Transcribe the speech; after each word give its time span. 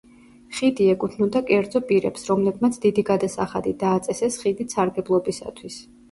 ხიდი 0.59 0.85
ეკუთვნოდა 0.91 1.41
კერძო 1.49 1.81
პირებს, 1.91 2.23
რომლებმაც 2.31 2.79
დიდი 2.85 3.03
გადასახადი 3.09 3.73
დააწესეს 3.83 4.39
ხიდით 4.45 4.73
სარგებლობისათვის. 4.77 5.77